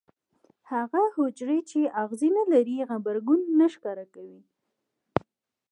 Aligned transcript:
هغه 0.71 1.01
حجرې 1.15 1.59
چې 1.69 1.79
آخذې 2.01 2.29
نه 2.37 2.43
لري 2.53 2.77
غبرګون 2.89 3.39
نه 3.59 3.67
ښکاره 3.73 4.05
کوي. 4.13 4.39